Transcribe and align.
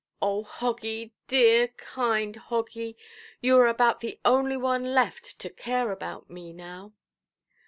"O 0.19 0.43
Hoggy, 0.43 1.11
dear, 1.27 1.67
kind 1.77 2.35
Hoggy! 2.35 2.95
you 3.39 3.55
are 3.59 3.67
about 3.67 3.99
the 3.99 4.19
only 4.25 4.57
one 4.57 4.95
left 4.95 5.37
to 5.37 5.47
care 5.51 5.91
about 5.91 6.27
me 6.27 6.51
now". 6.53 6.93